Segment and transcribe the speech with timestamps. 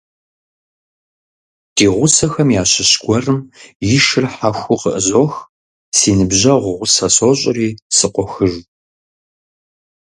[1.75, 3.39] Ди гъусэхэм ящыщ гуэрым
[3.95, 5.33] и шыр хьэхуу къыӀызох,
[5.97, 8.53] си зы ныбжьэгъу гъусэ сощӀри, сыкъохыж.